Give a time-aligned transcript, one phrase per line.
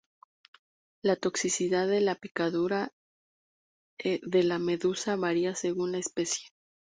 [1.03, 2.91] La toxicidad de la picadura
[4.03, 6.47] de la medusa varía según la especie.